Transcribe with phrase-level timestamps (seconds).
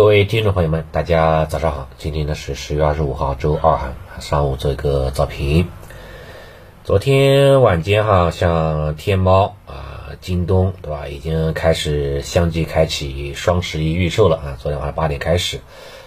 [0.00, 1.90] 各位听众朋友们，大家早上好。
[1.98, 5.68] 今天呢是十月二十五号，周二哈，上午做一个早评。
[6.84, 14.56] 昨天晚间哈，像天猫啊、京东对吧，已经开始相继开启双十一预售了啊。
[14.58, 15.60] 昨天晚上八点开始，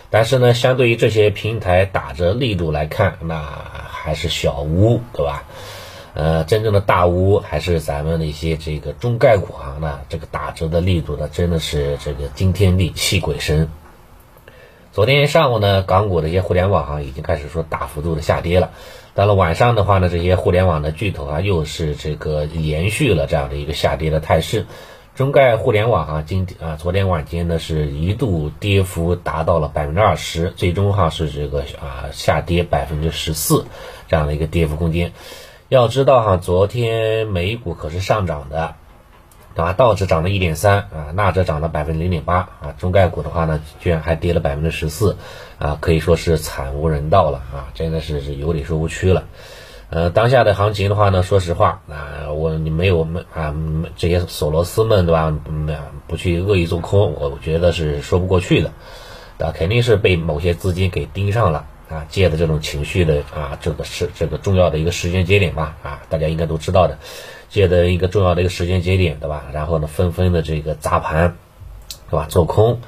[0.10, 3.44] 但是呢，相对于这些平台打折力度来看，那
[3.92, 5.44] 还是小巫对吧？
[6.16, 13.70] 呃，真正的大巫还是咱们的一些这个中概股啊，那这个打折的力度呢，真的是这个惊天地泣鬼神。
[14.94, 18.70] 昨天上午呢，港股的一些互联网啊已经开始说大幅度的下跌了。
[19.16, 24.68] 到了晚上的话呢，这些互联网的巨头啊，又是这个延续了这样的一个下跌的态势。
[25.16, 33.66] 中概互联网啊今啊昨天晚间呢是一度跌幅达到了百分之二十，最终哈是这个啊下跌百分之十四
[34.08, 35.12] 这样的一个跌幅空间。
[35.70, 38.76] 要知道哈，昨天美股可是上涨的。
[39.56, 39.74] 对吧？
[39.74, 45.18] 道指涨了一点三啊，纳指涨了百分之零点八啊，中概股的话呢，居然还跌了百分之十四
[45.60, 49.26] 啊，可以说是惨无人道了啊，真的是是有理说不屈了。
[49.90, 53.54] 呃，当下的行情的话呢，说实话啊，我你没有们啊
[53.96, 55.32] 这些索罗斯们对吧？
[55.48, 55.70] 嗯，
[56.08, 58.72] 不去恶意做空，我觉得是说不过去的，
[59.38, 66.98] 啊，肯定是被某些资金给盯上了啊，借的这种情绪的啊，这个是这个重要的一个时间节点吧啊，大家应该都知道的。
[67.54, 69.44] 借的一个重要的一个时间节点，对吧？
[69.54, 71.36] 然后呢，纷纷的这个砸盘，
[72.10, 72.26] 对吧？
[72.28, 72.80] 做空，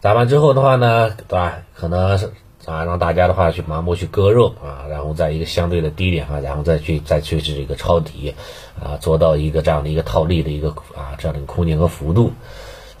[0.00, 1.58] 砸完之后的话呢，对吧？
[1.74, 2.32] 可能是
[2.66, 8.36] 啊，让大家的话去盲目去割肉啊，然后在一个相对的低点啊，然后再去再去这个抄底
[8.80, 12.30] 啊，做到一个这样的一个套利的一个啊这样的一个空间和幅度。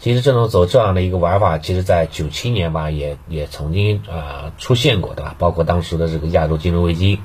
[0.00, 5.36] 其实这种走这样的一个玩法，其实在九七年吧，也也曾经啊出现过，对吧？
[5.38, 7.20] 包括当时的这个亚洲金融危机。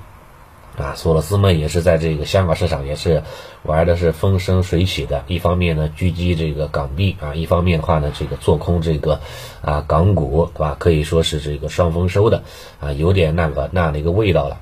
[0.78, 3.24] 啊，索罗斯们也是在这个香港市场也是
[3.64, 5.24] 玩的是风生水起的。
[5.28, 9.20] 一方面呢，狙击这个港币啊；一方面的话呢，这个做空这个
[9.62, 10.78] 啊港股，对吧？
[10.80, 12.44] 可以说是这个双丰收的
[12.80, 14.60] 啊，有点那个那样的一个味道了。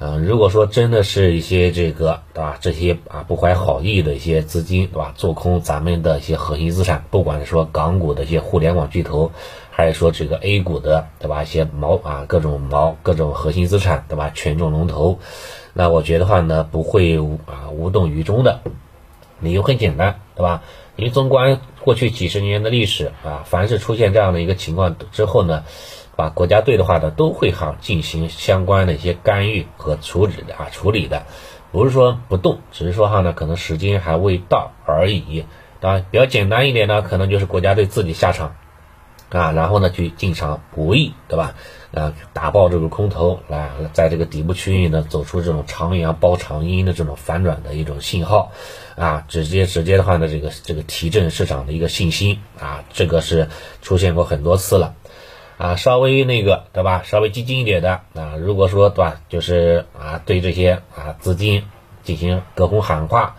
[0.00, 5.14] 嗯，如果说真的是一些这个对吧，这些啊不怀好意的一些资金，对吧？
[5.16, 9.30] 做空咱们的一些核心资产，不管是说港股的一些互联网巨头。
[9.74, 11.42] 还是说这个 A 股的对吧？
[11.42, 14.30] 一些毛啊，各种毛，各种核心资产对吧？
[14.34, 15.18] 权重龙头，
[15.72, 17.16] 那我觉得话呢，不会
[17.46, 18.60] 啊无动于衷的。
[19.40, 20.62] 理由很简单，对吧？
[20.96, 25.64] 因为纵观过去几十年的历史啊，凡是出现这样的一个情况之后呢，
[26.16, 31.24] 啊，国家队的话呢，都会哈进行相关的一些干预和处理的啊处理的，
[31.72, 35.46] 不是说不动，只是说哈呢，可能时间还未到而已。
[35.80, 38.54] 啊，比较简单一点呢，可能就是国家队自己下场。
[39.32, 41.54] 啊，然后呢，去进场博弈，对吧？
[41.94, 48.52] 啊，打爆这个空头，来，在这个底部区域呢，走出这种长阳包长阴的这种反转的一种信号，
[48.96, 53.48] 啊，直接直接的话呢，这个这个提振市场的一个信心，啊，这个是
[53.80, 54.94] 出现过很多次了，
[55.56, 57.02] 啊，稍微那个，对吧？
[57.04, 61.64] 稍微激进一点的，啊，如果说对吧，就是啊，对这些啊资金
[62.02, 63.36] 进行隔空喊话，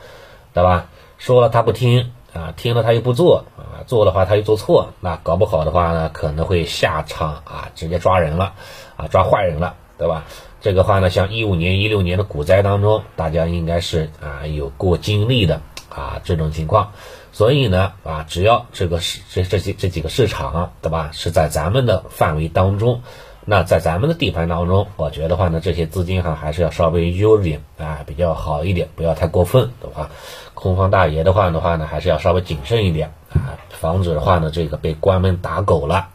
[0.54, 0.90] 对吧？
[1.20, 2.12] 说了他不听。
[2.34, 8.54] 啊，听了他又不做啊，做的话他又做错，那搞不好的话呢，可能会下场啊，直接抓人了，
[8.98, 10.26] 啊，抓坏人了，对吧？
[10.60, 16.94] 这个话呢，像一五年、一六年的股灾当中，大家应该是啊有过经历的啊这种情况，
[17.32, 23.02] 所以呢啊，只要这个市这这几这几个市场，对吧，是在咱们的范围当中。
[23.46, 30.10] 那在咱们的地盘当中，我觉得话呢，这些资金哈还是要稍微悠着点啊，比较好一点，不要太过分的话，
[30.54, 36.10] 空方大爷的话的话呢，还是要稍微谨慎一点啊，防止的话呢，这个被关门打狗了。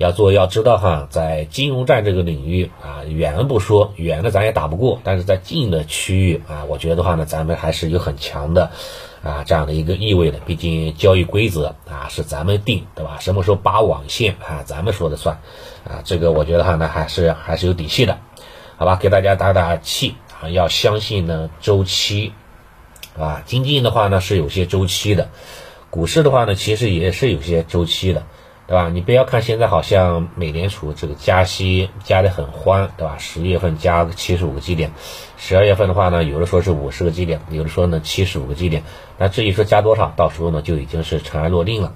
[0.00, 8.70] 要做要知道哈，在金融战这个领域啊，远不说，远的咱也打不过，但是在近的区域啊，我觉得话呢，咱们还是有很强的
[9.22, 10.38] 啊这样的一个意味的。
[10.46, 13.18] 毕竟交易规则啊是咱们定，对吧？
[13.20, 15.38] 什么时候拔网线啊，咱们说的算
[15.84, 16.00] 啊。
[16.02, 18.20] 这个我觉得哈，呢还是还是有底气的，
[18.78, 18.96] 好吧？
[18.96, 22.32] 给大家打打气啊，要相信呢周期
[23.18, 25.28] 啊，经济的话呢是有些周期的，
[25.90, 28.24] 股市的话呢其实也是有些周期的。
[28.70, 28.88] 对吧？
[28.88, 33.16] 你不要看现在好像美联储这个加息加的很欢，对吧？
[33.18, 34.92] 十月份加七十五个基点，
[35.36, 38.84] 十二月份的话呢，有的说是五十个基点，有的说呢七十五个基点。
[39.18, 41.94] 那至于说加多少，到时候呢就已经是尘埃落定了，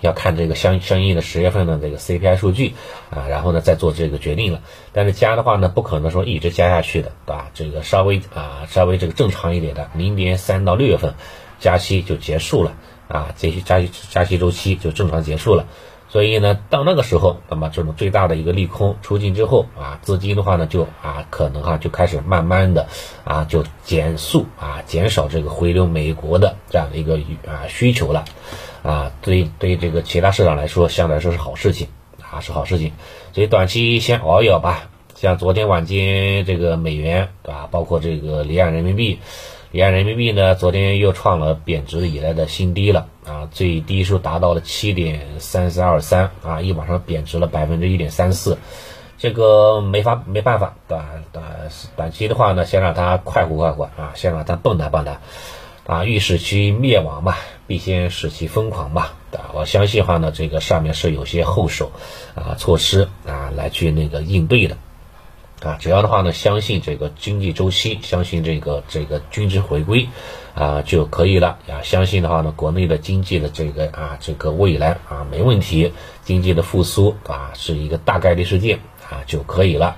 [0.00, 2.76] 要看这个相相应的十月份的这个 CPI 数据
[3.10, 4.60] 啊，然后呢再做这个决定了。
[4.92, 7.50] 但是加的话呢，不可能说一直加下去的，对吧？
[7.52, 11.14] 这个稍微啊稍微这个正常一点的，明年三到六月份
[11.58, 12.76] 加息就结束了
[13.08, 15.66] 啊，这些加息加息周期就正常结束了。
[16.08, 22.86] 所以呢，到那个时候，那么这种最大的一个利空出尽之后啊，资金的话呢，就啊可能哈就开始慢慢的
[23.24, 28.24] 啊就减速啊减少这个回流美国的这样的一个啊需求了，
[28.82, 31.88] 啊对对这个其他市场来说相对来说是好事情
[32.22, 32.92] 啊是好事情，
[33.32, 34.88] 所以短期先熬一熬吧。
[35.16, 39.18] 像昨天晚间这个美元对吧，包括这个离岸人民币，
[39.76, 48.56] 离岸人民币呢昨天又创了贬值以来的新低了啊，最低数达到了七点三三二三啊，一晚上贬值了百分之一点三四，
[49.18, 51.24] 这个没法没办法短？
[51.30, 51.44] 短
[51.94, 55.16] 短期的话呢，先让它快活快活啊，先让它蹦跶蹦跶。
[55.86, 57.34] 啊，欲使其灭亡嘛，
[57.66, 59.10] 必先使其疯狂嘛。
[59.32, 61.92] 啊，我相信话呢，这个上面是有些后手
[62.34, 64.78] 啊措施啊来去那个应对的。
[65.62, 70.08] 啊，只要的话呢，相信这个经济周期，相信这个这个均值回归
[70.54, 71.58] 啊就可以了。
[71.68, 75.92] 啊，相信的话呢，国内的经济的这个啊这个未来啊没问题，
[76.22, 78.80] 经济的复苏啊是一个大概率事件
[79.10, 79.96] 啊就可以了。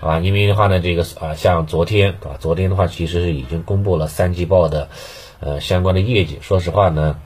[0.00, 4.88] 啊，因为的话呢，这个啊像昨天啊，昨天的话其实是已经公布了三季报的。
[5.42, 7.18] 呃，相关的业绩，说实话呢，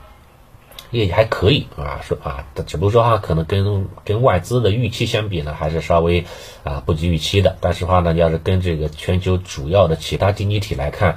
[0.91, 6.25] 业绩还可以啊，说啊，只不过说哈，可能跟跟外资的预期相比呢，还是稍微
[6.63, 7.57] 啊不及预期的。
[7.61, 11.17] 但是话呢，要是跟这个全球主要的其他经济体来看，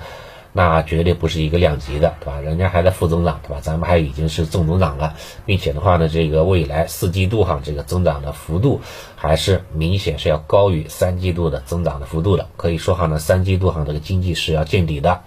[0.53, 2.39] 那绝对不是一个量级的，对吧？
[2.39, 3.59] 人家还在负增长，对吧？
[3.61, 5.13] 咱们还已经是正增长了，
[5.45, 8.81] 并且的话呢，这个未来四季度哈，这个增长的幅度
[9.15, 12.47] 还是明显是要高于三季度的增长的幅度的。
[12.57, 15.21] 可以说哈呢，三季度哈这个经济是要见底的。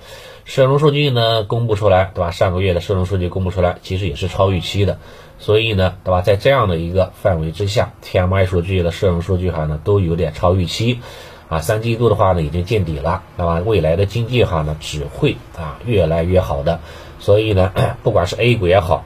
[0.50, 2.32] 社融数据呢公布出来，对吧？
[2.32, 4.98] 上个月的社融数据公布出来，其实也是超预期的。
[5.38, 6.22] 所以呢，对吧？
[6.22, 10.98] 在这样的一个范围之下，TMI 数据的社融数据哈呢都有点超预期，
[11.48, 16.80] 啊，三季度的话呢已经见底了，那么未来的经济哈呢只会啊越来越好的。
[17.20, 19.04] 所以呢， 不管是 A 股也好，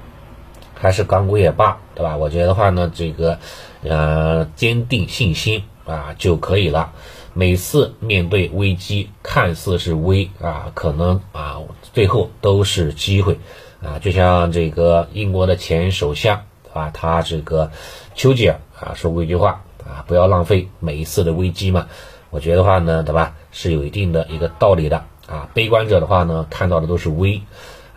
[0.74, 2.16] 还是港股也罢，对吧？
[2.16, 3.38] 我觉得话呢，这个
[3.82, 6.92] 呃坚定信心啊就可以了。
[7.36, 11.58] 每次面对危机，看似是危啊，可能啊，
[11.92, 13.38] 最后都是机会
[13.82, 13.98] 啊。
[13.98, 17.72] 就像这个英国的前首相啊，他这个
[18.14, 21.88] 丘吉尔啊说过一句话啊，不要浪费每一次的危机嘛。
[22.30, 25.48] 我觉得话呢，对吧，是有一定的一个道理的啊。
[25.54, 27.42] 悲观者的话呢，看到的都是危。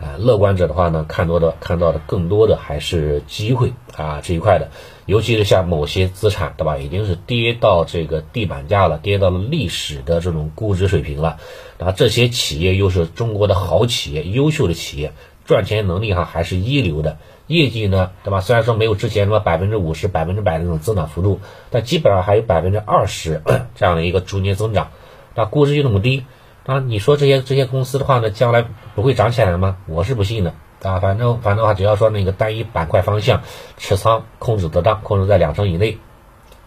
[0.00, 4.70] 啊，乐观者的话呢，看多的看到的更多的还是机会啊这一块的，
[5.06, 11.38] 尤其是像某些资产，对吧，已经是跌到这个地板价了，跌到了历史的这种估值水平了，
[11.78, 15.14] 那，这些企业又是中国的好企业、优秀的企业，
[15.44, 17.18] 赚钱能力哈还是一流的，
[17.48, 18.40] 业绩呢，对吧？
[18.40, 21.40] 虽然说没有之前什么百分之五十、百分之百的那种增长幅度，
[21.70, 23.42] 但基本上还有百分之二十
[23.74, 24.92] 这样的一个逐年增长，
[25.34, 26.22] 那估值就那么低。
[26.68, 29.78] 啊，你说这些这些公司的话呢，将来不会涨起来吗？
[29.86, 31.00] 我是不信的啊。
[31.00, 33.40] 反正反正的话，只要说那个单一板块方向
[33.78, 35.96] 持仓控制得当，控制在两成以内，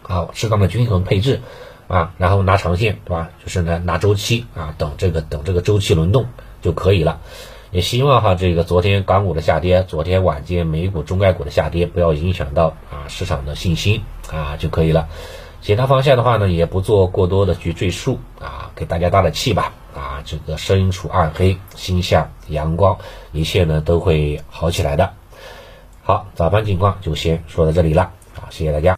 [0.02, 1.40] 啊，适当的均衡配置，
[1.86, 3.30] 啊，然后拿长线，对吧？
[3.44, 6.26] 就是呢拿周期啊，等这个等这个周期轮动
[6.62, 7.20] 就可以了。
[7.70, 14.02] 也希望哈，这个昨天港股的下跌，昨天晚间美股中概股的下跌，不要影响到啊市场的信心
[14.32, 15.06] 啊就可以了。
[15.60, 19.72] 其他方向的话呢，也不做过多的去赘述啊，给大家打打气吧。
[19.94, 22.98] 啊，这个身处暗黑，心向阳光，
[23.32, 25.12] 一切呢都会好起来的。
[26.02, 28.90] 好，早盘情况就先说到这里了，好，谢谢大家。